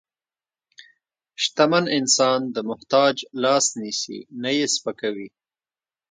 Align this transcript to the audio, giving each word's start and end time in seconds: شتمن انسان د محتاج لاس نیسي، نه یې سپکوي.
شتمن 1.43 1.85
انسان 1.97 2.39
د 2.55 2.57
محتاج 2.69 3.15
لاس 3.43 3.65
نیسي، 3.79 4.19
نه 4.41 4.49
یې 4.57 4.65
سپکوي. 4.75 5.27